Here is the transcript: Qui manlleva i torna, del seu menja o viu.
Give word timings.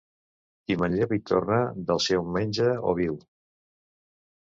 Qui 0.69 0.77
manlleva 0.83 1.17
i 1.19 1.21
torna, 1.33 1.61
del 1.91 2.03
seu 2.09 2.27
menja 2.41 2.69
o 2.93 2.99
viu. 3.05 3.25